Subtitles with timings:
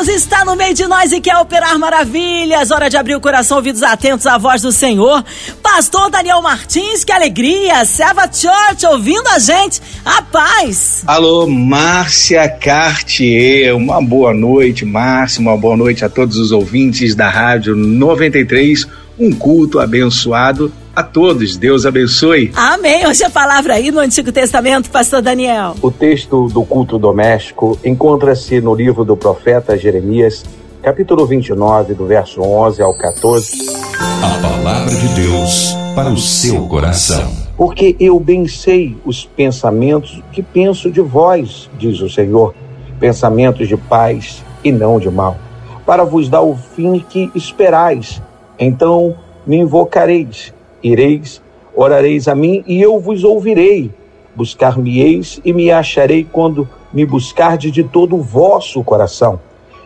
[0.00, 2.70] Deus está no meio de nós e quer operar maravilhas.
[2.70, 5.22] Hora de abrir o coração, ouvidos atentos à voz do Senhor.
[5.62, 7.84] Pastor Daniel Martins, que alegria!
[7.84, 9.78] Serva Church ouvindo a gente.
[10.02, 11.02] A paz!
[11.06, 13.76] Alô, Márcia Cartier.
[13.76, 15.42] Uma boa noite, Márcia.
[15.42, 18.86] Uma boa noite a todos os ouvintes da Rádio 93.
[19.18, 21.56] Um culto abençoado a todos.
[21.56, 22.50] Deus abençoe.
[22.54, 23.06] Amém.
[23.06, 25.74] Hoje a palavra aí no Antigo Testamento, Pastor Daniel.
[25.82, 30.44] O texto do culto doméstico encontra-se no livro do profeta Jeremias,
[30.82, 33.52] capítulo 29, do verso 11 ao 14.
[33.98, 37.30] A palavra de Deus para o seu coração.
[37.56, 42.54] Porque eu bem sei os pensamentos que penso de vós, diz o Senhor,
[42.98, 45.36] pensamentos de paz e não de mal,
[45.84, 48.22] para vos dar o fim que esperais.
[48.58, 51.42] Então me invocareis, ireis,
[51.74, 53.90] orareis a mim e eu vos ouvirei.
[54.34, 59.40] Buscar-me-eis e me acharei quando me buscardes de todo o vosso coração.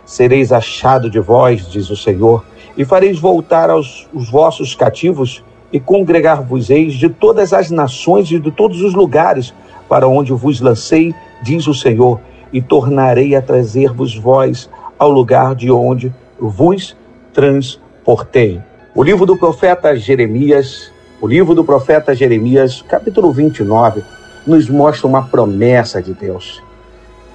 [0.05, 2.45] Sereis achado de vós, diz o Senhor,
[2.77, 5.43] e fareis voltar aos os vossos cativos
[5.73, 9.55] e congregar-vos-eis de todas as nações e de todos os lugares
[9.89, 12.21] para onde vos lancei, diz o Senhor,
[12.53, 16.97] e tornarei a trazer-vos vós ao lugar de onde vos
[17.33, 18.61] transportei.
[18.97, 24.05] O livro do profeta Jeremias, o livro do profeta Jeremias, capítulo 29,
[24.47, 26.63] nos mostra uma promessa de Deus.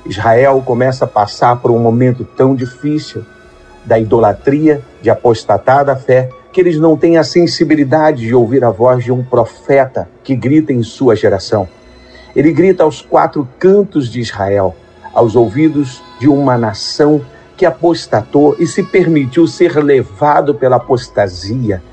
[0.05, 3.25] Israel começa a passar por um momento tão difícil
[3.83, 8.71] da idolatria, de apostatar da fé, que eles não têm a sensibilidade de ouvir a
[8.71, 11.67] voz de um profeta que grita em sua geração.
[12.33, 14.77] Ele grita aos quatro cantos de Israel,
[15.13, 17.21] aos ouvidos de uma nação
[17.59, 21.83] que apostatou e se permitiu ser levado pela apostasia.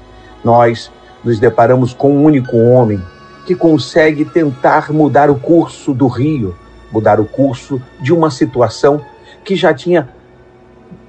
[0.45, 0.93] Nós
[1.25, 3.03] nos deparamos com um único homem
[3.45, 6.55] que consegue tentar mudar o curso do rio,
[6.93, 9.05] mudar o curso de uma situação
[9.45, 10.09] que já tinha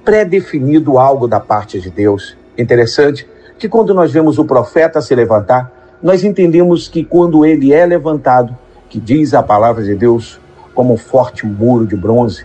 [0.04, 2.36] pré-definido algo da parte de Deus.
[2.58, 3.28] Interessante
[3.60, 5.70] que quando nós vemos o profeta se levantar,
[6.02, 10.40] nós entendemos que quando ele é levantado, que diz a palavra de Deus,
[10.74, 12.44] como um forte muro de bronze,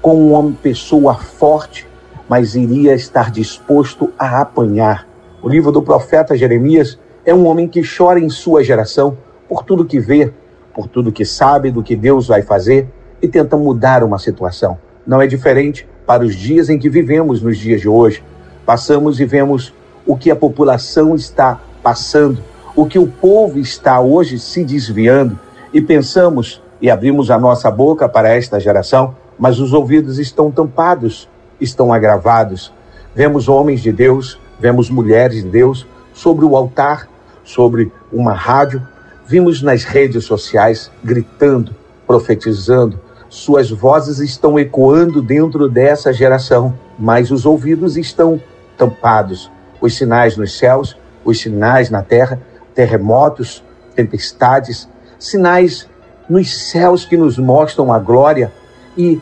[0.00, 1.86] como uma pessoa forte,
[2.28, 5.06] mas iria estar disposto a apanhar.
[5.42, 9.16] O livro do profeta Jeremias é um homem que chora em sua geração
[9.48, 10.32] por tudo que vê,
[10.74, 12.88] por tudo que sabe do que Deus vai fazer
[13.20, 14.78] e tenta mudar uma situação.
[15.06, 18.22] Não é diferente para os dias em que vivemos nos dias de hoje.
[18.64, 19.74] Passamos e vemos
[20.06, 22.38] o que a população está passando,
[22.74, 25.38] o que o povo está hoje se desviando
[25.72, 31.26] e pensamos e abrimos a nossa boca para esta geração, mas os ouvidos estão tampados,
[31.58, 32.70] estão agravados.
[33.14, 37.08] Vemos homens de Deus, vemos mulheres de Deus sobre o altar,
[37.42, 38.86] sobre uma rádio,
[39.26, 41.74] vimos nas redes sociais gritando,
[42.06, 48.40] profetizando, suas vozes estão ecoando dentro dessa geração, mas os ouvidos estão
[48.76, 49.50] tampados.
[49.80, 52.42] Os sinais nos céus, os sinais na terra,
[52.74, 53.64] terremotos,
[53.94, 55.88] tempestades, sinais
[56.28, 58.52] nos céus que nos mostram a glória
[58.96, 59.20] e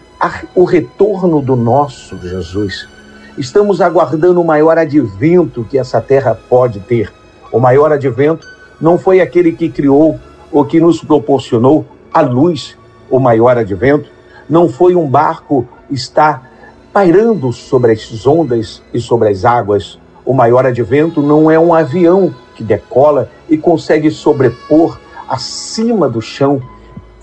[0.54, 2.88] o retorno do nosso Jesus.
[3.36, 7.12] Estamos aguardando o maior advento que essa terra pode ter.
[7.52, 8.46] O maior advento
[8.80, 10.18] não foi aquele que criou
[10.50, 12.76] ou que nos proporcionou a luz
[13.10, 14.10] o maior advento,
[14.48, 16.50] não foi um barco estar
[16.92, 19.98] pairando sobre as ondas e sobre as águas.
[20.24, 24.98] O maior advento não é um avião que decola e consegue sobrepor
[25.28, 26.60] acima do chão,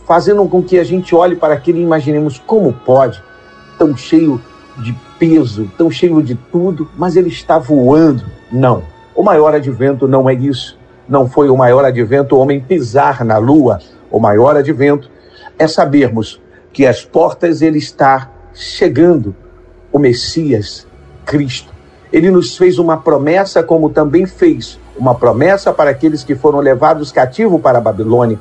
[0.06, 3.22] fazendo com que a gente olhe para aquilo e imaginemos como pode,
[3.78, 4.42] tão cheio
[4.78, 8.24] de peso, tão cheio de tudo, mas ele está voando.
[8.52, 8.84] Não.
[9.16, 10.78] O maior advento não é isso.
[11.08, 13.80] Não foi o maior advento o homem pisar na lua.
[14.12, 15.10] O maior advento
[15.58, 16.42] é sabermos
[16.74, 19.36] que às portas ele está chegando,
[19.92, 20.86] o Messias,
[21.26, 21.74] Cristo.
[22.12, 27.12] Ele nos fez uma promessa, como também fez uma promessa para aqueles que foram levados
[27.12, 28.40] cativos para a Babilônia.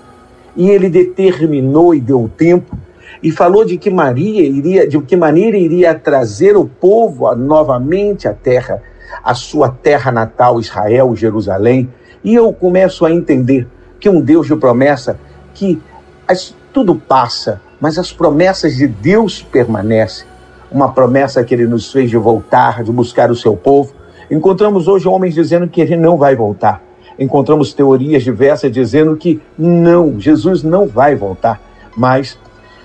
[0.56, 2.76] E ele determinou e deu tempo
[3.22, 8.32] e falou de que Maria iria, de que maneira iria trazer o povo novamente à
[8.32, 8.82] terra,
[9.22, 11.88] a sua terra natal, Israel, Jerusalém.
[12.22, 13.66] E eu começo a entender
[13.98, 15.18] que um Deus de promessa
[15.54, 15.80] que
[16.26, 20.26] as tudo passa, mas as promessas de Deus permanecem.
[20.72, 23.94] Uma promessa que ele nos fez de voltar, de buscar o seu povo.
[24.28, 26.82] Encontramos hoje homens dizendo que ele não vai voltar.
[27.18, 31.60] Encontramos teorias diversas dizendo que não, Jesus não vai voltar.
[31.96, 32.38] Mas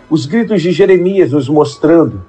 [0.09, 2.23] os gritos de Jeremias nos mostrando,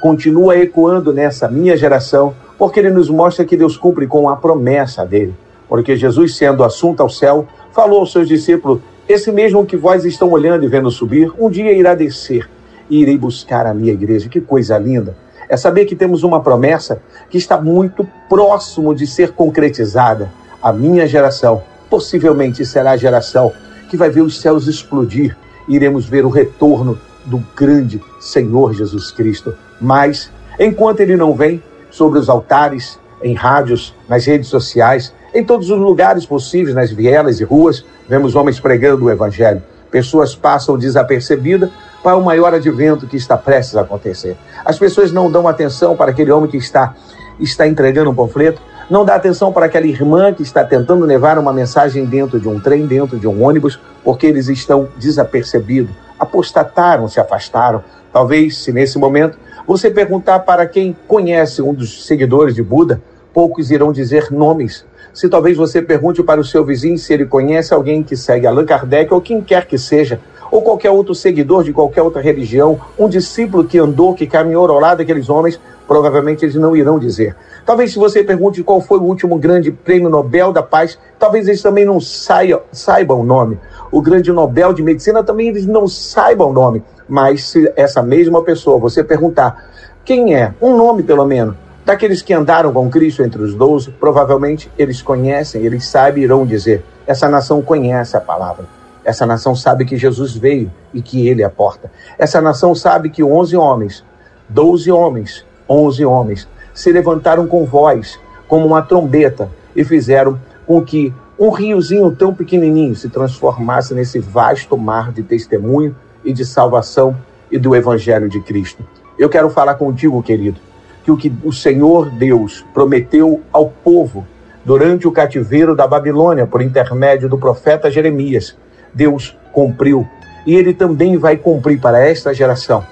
[0.00, 5.04] continua ecoando nessa minha geração, porque ele nos mostra que Deus cumpre com a promessa
[5.04, 5.34] dele.
[5.68, 10.30] Porque Jesus, sendo assunto ao céu, falou aos seus discípulos: Esse mesmo que vós estão
[10.30, 12.48] olhando e vendo subir, um dia irá descer
[12.88, 14.28] e irei buscar a minha igreja.
[14.28, 15.16] Que coisa linda!
[15.48, 17.00] É saber que temos uma promessa
[17.30, 20.30] que está muito próximo de ser concretizada.
[20.66, 23.52] A minha geração possivelmente será a geração
[23.88, 25.36] que vai ver os céus explodir.
[25.68, 29.54] Iremos ver o retorno do grande Senhor Jesus Cristo.
[29.80, 30.28] Mas,
[30.58, 35.78] enquanto ele não vem, sobre os altares, em rádios, nas redes sociais, em todos os
[35.78, 39.62] lugares possíveis, nas vielas e ruas, vemos homens pregando o Evangelho.
[39.88, 41.70] Pessoas passam desapercebidas
[42.02, 44.36] para o maior advento que está prestes a acontecer.
[44.64, 46.96] As pessoas não dão atenção para aquele homem que está,
[47.38, 51.52] está entregando um panfleto, não dá atenção para aquela irmã que está tentando levar uma
[51.52, 57.18] mensagem dentro de um trem, dentro de um ônibus, porque eles estão desapercebidos, apostataram, se
[57.18, 57.82] afastaram.
[58.12, 63.02] Talvez, se nesse momento você perguntar para quem conhece um dos seguidores de Buda,
[63.34, 64.86] poucos irão dizer nomes.
[65.12, 68.64] Se talvez você pergunte para o seu vizinho se ele conhece alguém que segue Allan
[68.64, 73.08] Kardec ou quem quer que seja, ou qualquer outro seguidor de qualquer outra religião, um
[73.08, 77.36] discípulo que andou, que caminhou ao lado daqueles homens, provavelmente eles não irão dizer.
[77.64, 81.62] Talvez se você pergunte qual foi o último grande prêmio Nobel da Paz, talvez eles
[81.62, 83.58] também não saia, saibam o nome.
[83.90, 86.82] O grande Nobel de Medicina também eles não saibam o nome.
[87.08, 89.70] Mas se essa mesma pessoa você perguntar
[90.04, 91.54] quem é, um nome pelo menos,
[91.84, 96.84] daqueles que andaram com Cristo entre os doze, provavelmente eles conhecem, eles sabem irão dizer.
[97.06, 98.66] Essa nação conhece a palavra.
[99.04, 101.92] Essa nação sabe que Jesus veio e que ele é a porta.
[102.18, 104.04] Essa nação sabe que onze homens,
[104.48, 111.12] doze homens, onze homens, se levantaram com voz, como uma trombeta, e fizeram com que
[111.38, 117.16] um riozinho tão pequenininho se transformasse nesse vasto mar de testemunho e de salvação
[117.50, 118.82] e do Evangelho de Cristo.
[119.18, 120.58] Eu quero falar contigo, querido,
[121.04, 124.26] que o que o Senhor Deus prometeu ao povo
[124.64, 128.56] durante o cativeiro da Babilônia, por intermédio do profeta Jeremias,
[128.92, 130.06] Deus cumpriu.
[130.44, 132.84] E ele também vai cumprir para esta geração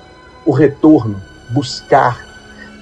[0.47, 1.21] o retorno,
[1.51, 2.25] buscar,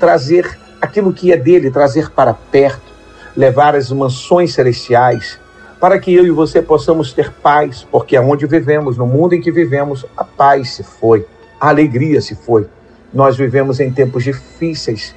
[0.02, 2.92] trazer aquilo que é dele, trazer para perto,
[3.36, 5.38] levar as mansões celestiais,
[5.80, 9.52] para que eu e você possamos ter paz, porque aonde vivemos, no mundo em que
[9.52, 11.24] vivemos, a paz se foi,
[11.60, 12.66] a alegria se foi.
[13.14, 15.14] Nós vivemos em tempos difíceis.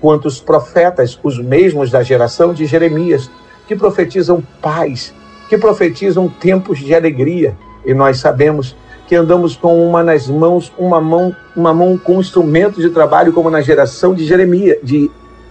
[0.00, 3.30] Quantos profetas, os mesmos da geração de Jeremias,
[3.68, 5.12] que profetizam paz,
[5.50, 7.54] que profetizam tempos de alegria.
[7.84, 8.74] E nós sabemos
[9.12, 13.50] que andamos com uma nas mãos, uma mão, uma mão com instrumento de trabalho, como
[13.50, 15.10] na geração de Jeremias, de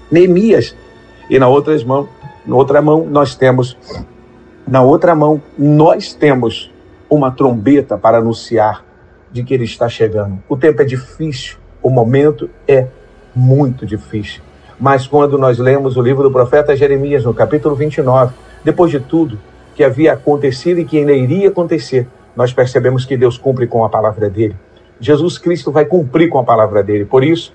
[0.09, 0.75] Neemias.
[1.29, 2.09] E na outra mão,
[2.43, 3.77] na outra mão nós temos,
[4.67, 6.71] na outra mão nós temos
[7.07, 8.83] uma trombeta para anunciar
[9.31, 10.39] de que ele está chegando.
[10.49, 12.87] O tempo é difícil, o momento é
[13.35, 14.41] muito difícil.
[14.79, 18.33] Mas quando nós lemos o livro do profeta Jeremias, no capítulo 29,
[18.63, 19.37] depois de tudo,
[19.75, 23.89] que havia acontecido e que ainda iria acontecer, nós percebemos que Deus cumpre com a
[23.89, 24.55] palavra dele.
[24.99, 27.05] Jesus Cristo vai cumprir com a palavra dele.
[27.05, 27.53] Por isso,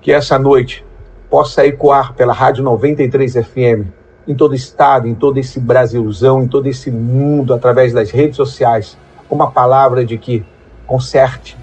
[0.00, 0.84] que essa noite
[1.30, 3.88] possa ecoar pela Rádio 93 FM,
[4.26, 8.96] em todo estado, em todo esse Brasilzão, em todo esse mundo, através das redes sociais,
[9.28, 10.44] uma palavra de que
[10.86, 11.56] conserte,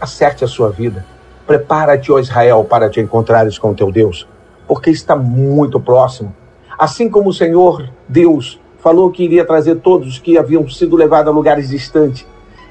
[0.00, 1.04] acerte a sua vida.
[1.46, 4.28] Prepara-te, ó Israel, para te encontrares com teu Deus,
[4.66, 6.34] porque está muito próximo.
[6.78, 11.32] Assim como o Senhor Deus falou que iria trazer todos os que haviam sido levados
[11.32, 12.26] a lugares distantes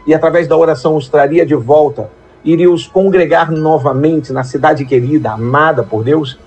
[0.06, 2.08] e, através da oração, os traria de volta,
[2.46, 6.38] iria os congregar novamente na cidade querida, amada por Deus.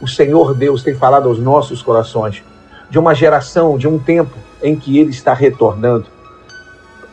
[0.00, 2.42] O Senhor Deus tem falado aos nossos corações
[2.90, 6.06] de uma geração, de um tempo em que Ele está retornando.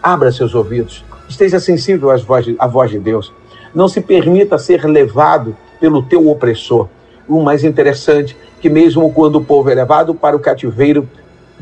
[0.02, 3.32] Abra seus ouvidos, esteja sensível às voz, à voz de Deus.
[3.76, 6.88] Não se permita ser levado pelo teu opressor.
[7.28, 11.08] O mais interessante, que mesmo quando o povo é levado para o cativeiro,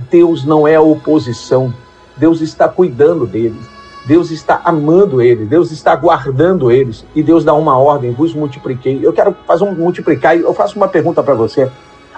[0.10, 1.74] Deus não é a oposição.
[2.16, 3.66] Deus está cuidando deles.
[4.06, 5.50] Deus está amando eles.
[5.50, 7.06] Deus está guardando eles.
[7.16, 9.00] E Deus dá uma ordem: vos multipliquei.
[9.01, 10.38] Eu quero fazer um multiplicar.
[10.38, 11.70] Eu faço uma pergunta para você: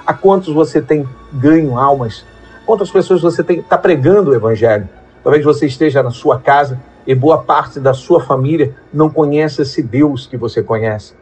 [0.05, 2.25] a quantos você tem ganho almas?
[2.65, 4.87] Quantas pessoas você está pregando o evangelho?
[5.23, 9.81] Talvez você esteja na sua casa e boa parte da sua família não conhece esse
[9.81, 11.13] Deus que você conhece.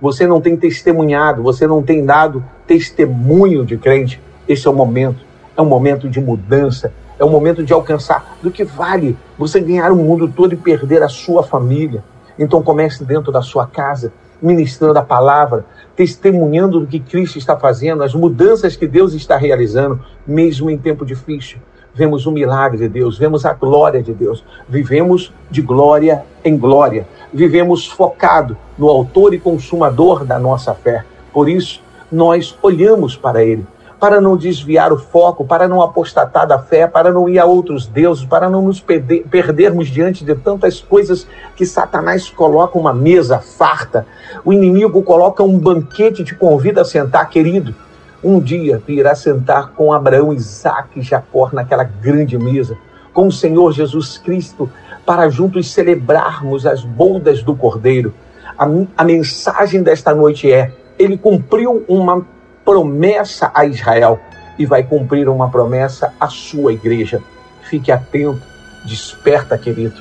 [0.00, 4.20] Você não tem testemunhado, você não tem dado testemunho de crente.
[4.48, 5.25] Esse é o momento
[5.56, 9.90] é um momento de mudança, é um momento de alcançar do que vale você ganhar
[9.90, 12.04] o mundo todo e perder a sua família.
[12.38, 18.02] Então comece dentro da sua casa, ministrando a palavra, testemunhando do que Cristo está fazendo,
[18.02, 21.58] as mudanças que Deus está realizando, mesmo em tempo difícil.
[21.94, 27.08] Vemos o milagre de Deus, vemos a glória de Deus, vivemos de glória em glória,
[27.32, 31.06] vivemos focado no autor e consumador da nossa fé.
[31.32, 31.80] Por isso,
[32.12, 33.66] nós olhamos para Ele,
[33.98, 37.86] para não desviar o foco, para não apostatar da fé, para não ir a outros
[37.86, 43.38] deuses, para não nos perder, perdermos diante de tantas coisas que Satanás coloca uma mesa
[43.38, 44.06] farta,
[44.44, 47.74] o inimigo coloca um banquete, te convida a sentar, querido.
[48.22, 52.76] Um dia tu irás sentar com Abraão, Isaac e Jacó naquela grande mesa,
[53.12, 54.68] com o Senhor Jesus Cristo,
[55.04, 58.12] para juntos celebrarmos as bodas do Cordeiro.
[58.58, 62.26] A, a mensagem desta noite é: ele cumpriu uma
[62.66, 64.18] promessa a Israel
[64.58, 67.22] e vai cumprir uma promessa à sua igreja.
[67.62, 68.42] Fique atento,
[68.84, 69.94] desperta, querido.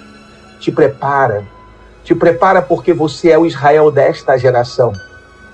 [0.59, 1.43] Te prepara.
[2.03, 4.91] Te prepara porque você é o Israel desta geração.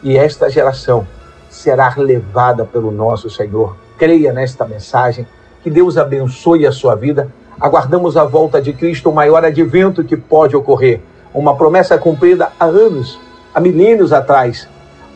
[0.01, 1.05] E esta geração
[1.49, 3.75] será levada pelo nosso Senhor.
[3.97, 5.27] Creia nesta mensagem.
[5.61, 7.29] Que Deus abençoe a sua vida.
[7.59, 11.01] Aguardamos a volta de Cristo, o maior advento que pode ocorrer.
[11.33, 13.19] Uma promessa cumprida há anos,
[13.53, 14.67] há milênios atrás,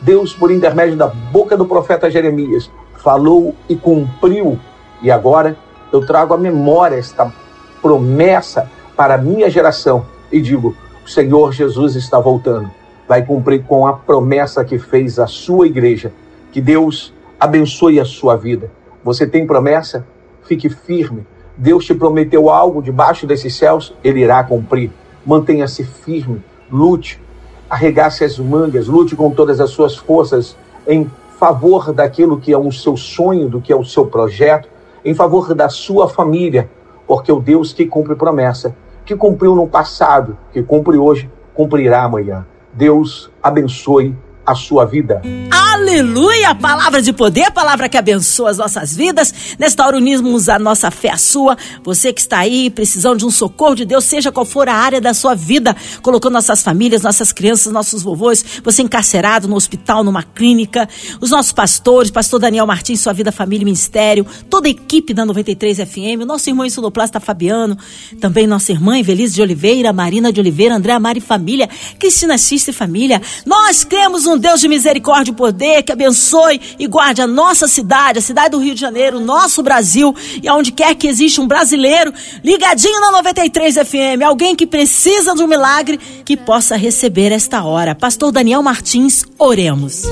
[0.02, 2.70] Deus, por intermédio da boca do profeta Jeremias,
[3.02, 4.58] falou e cumpriu.
[5.02, 5.56] E agora
[5.92, 7.32] eu trago à memória esta
[7.80, 12.70] promessa para a minha geração e digo: o Senhor Jesus está voltando.
[13.08, 16.12] Vai cumprir com a promessa que fez a sua igreja.
[16.50, 18.70] Que Deus abençoe a sua vida.
[19.04, 20.04] Você tem promessa?
[20.42, 21.24] Fique firme.
[21.56, 24.90] Deus te prometeu algo debaixo desses céus, ele irá cumprir.
[25.24, 27.20] Mantenha-se firme, lute,
[27.68, 30.56] arregace as mangas, lute com todas as suas forças
[30.86, 34.68] em favor daquilo que é o seu sonho, do que é o seu projeto,
[35.04, 36.70] em favor da sua família,
[37.06, 42.46] porque o Deus que cumpre promessa, que cumpriu no passado, que cumpre hoje, cumprirá amanhã.
[42.72, 45.20] Deus abençoe a sua vida.
[45.50, 46.54] Aleluia!
[46.54, 49.34] Palavra de poder, palavra que abençoa as nossas vidas.
[49.58, 51.56] Nesta hora unimos a nossa fé a sua.
[51.82, 55.00] Você que está aí precisando de um socorro de Deus, seja qual for a área
[55.00, 60.22] da sua vida, colocando nossas famílias, nossas crianças, nossos vovôs, você encarcerado no hospital, numa
[60.22, 60.88] clínica,
[61.20, 65.26] os nossos pastores, pastor Daniel Martins, sua vida, família e ministério, toda a equipe da
[65.26, 67.76] 93 FM, nosso irmão Insuloplasta Fabiano,
[68.20, 72.74] também nossa irmã Evelise de Oliveira, Marina de Oliveira, André Mari Família, Cristina Xista e
[72.74, 73.20] Família.
[73.44, 77.66] Nós cremos um um Deus de misericórdia e poder que abençoe e guarde a nossa
[77.66, 81.48] cidade, a cidade do Rio de Janeiro, nosso Brasil e aonde quer que exista um
[81.48, 82.12] brasileiro
[82.44, 87.94] ligadinho na 93 FM, alguém que precisa de um milagre que possa receber esta hora.
[87.94, 90.02] Pastor Daniel Martins, oremos.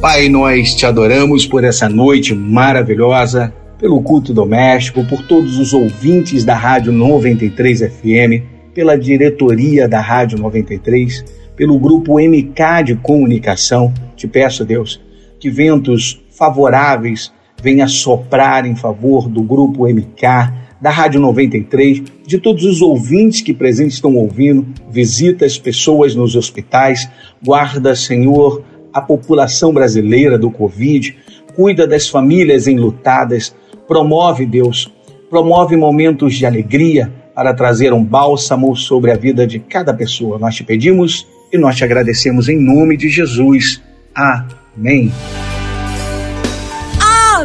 [0.00, 6.44] Pai, nós te adoramos por essa noite maravilhosa, pelo culto doméstico, por todos os ouvintes
[6.44, 8.42] da Rádio 93 FM,
[8.74, 13.92] pela diretoria da Rádio 93 pelo grupo MK de comunicação.
[14.16, 15.00] Te peço, Deus,
[15.38, 17.32] que ventos favoráveis
[17.62, 23.54] venham soprar em favor do grupo MK, da Rádio 93, de todos os ouvintes que
[23.54, 27.08] presentes estão ouvindo, visita as pessoas nos hospitais,
[27.42, 31.16] guarda, Senhor, a população brasileira do Covid,
[31.56, 33.54] cuida das famílias enlutadas,
[33.88, 34.92] promove, Deus,
[35.30, 40.38] promove momentos de alegria para trazer um bálsamo sobre a vida de cada pessoa.
[40.38, 43.80] Nós te pedimos e nós te agradecemos em nome de Jesus.
[44.12, 45.12] Amém.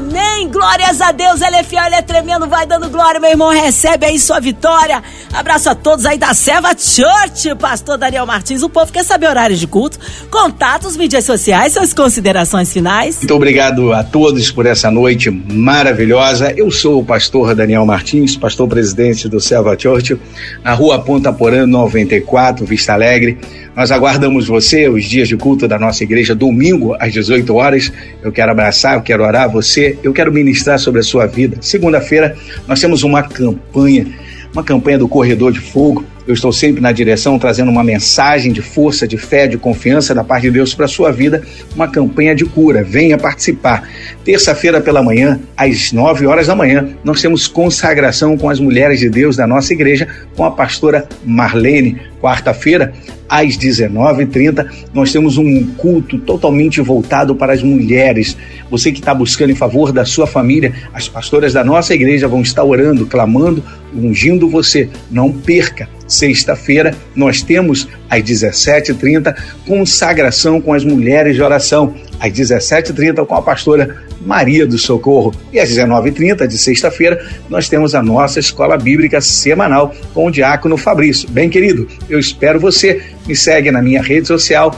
[0.10, 0.50] Amém.
[0.50, 1.40] Glórias a Deus.
[1.40, 2.48] Ele é fiel, ele é tremendo.
[2.48, 3.50] Vai dando glória, meu irmão.
[3.50, 5.04] Recebe aí sua vitória.
[5.32, 8.64] Abraço a todos aí da Serva Church, pastor Daniel Martins.
[8.64, 10.00] O povo quer saber horários de culto,
[10.32, 13.18] contatos, mídias sociais, suas considerações finais.
[13.18, 16.52] Muito obrigado a todos por essa noite maravilhosa.
[16.58, 20.20] Eu sou o pastor Daniel Martins, pastor presidente do Serva Church,
[20.64, 23.38] na rua Ponta Porã 94, Vista Alegre.
[23.76, 27.92] Nós aguardamos você os dias de culto da nossa igreja, domingo às 18 horas.
[28.22, 31.58] Eu quero abraçar, eu quero orar você, eu quero ministrar sobre a sua vida.
[31.62, 32.36] Segunda-feira
[32.68, 34.08] nós temos uma campanha,
[34.54, 36.04] uma campanha do Corredor de Fogo.
[36.30, 40.24] Eu estou sempre na direção trazendo uma mensagem de força, de fé, de confiança da
[40.24, 41.42] parte de Deus para a sua vida,
[41.74, 42.84] uma campanha de cura.
[42.84, 43.90] Venha participar.
[44.24, 49.10] Terça-feira pela manhã, às 9 horas da manhã, nós temos consagração com as mulheres de
[49.10, 52.00] Deus da nossa igreja, com a pastora Marlene.
[52.22, 52.94] Quarta-feira,
[53.28, 58.38] às 19h30, nós temos um culto totalmente voltado para as mulheres.
[58.70, 62.44] Você que está buscando em favor da sua família, as pastoras da nossa igreja vão
[62.44, 63.64] estar orando, clamando,
[63.96, 64.88] ungindo você.
[65.10, 65.90] Não perca.
[66.10, 69.36] Sexta-feira, nós temos às 17h30
[69.68, 71.94] consagração com as mulheres de oração.
[72.20, 75.34] Às 17h30 com a pastora Maria do Socorro.
[75.54, 80.76] E às 19h30 de sexta-feira, nós temos a nossa escola bíblica semanal com o diácono
[80.76, 81.30] Fabrício.
[81.30, 83.02] Bem, querido, eu espero você.
[83.28, 84.76] Me segue na minha rede social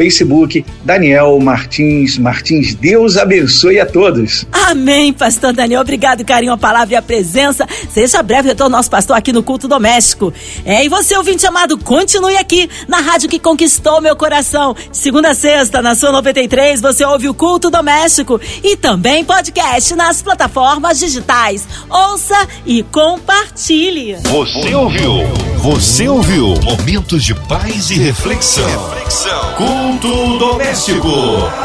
[0.00, 2.74] Facebook, Daniel Martins Martins.
[2.74, 4.46] Deus abençoe a todos.
[4.50, 5.82] Amém, pastor Daniel.
[5.82, 7.66] Obrigado, carinho, a palavra e a presença.
[7.92, 10.32] Seja breve retorno nosso pastor aqui no culto doméstico.
[10.64, 14.74] É, e você, ouvinte amado, continue aqui na rádio que conquistou meu coração.
[14.90, 20.22] Segunda a sexta, na sua 93, você ouve o culto doméstico e também podcast nas
[20.22, 21.68] plataformas digitais.
[21.90, 24.16] Ouça e compartilhe.
[24.24, 25.12] Você ouviu?
[25.58, 26.54] Você ouviu?
[26.62, 28.64] Momentos de paz e reflexão.
[28.94, 29.89] reflexão.
[29.90, 31.08] Culto doméstico.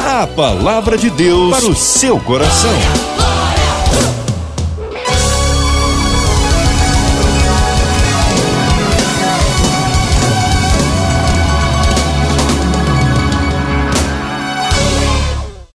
[0.04, 2.72] A palavra de Deus para o seu coração.